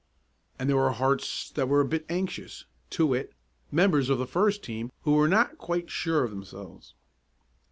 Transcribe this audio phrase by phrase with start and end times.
[0.57, 3.33] And there were hearts that were a bit anxious to wit,
[3.71, 6.95] members of the first team who were not quite sure of themselves.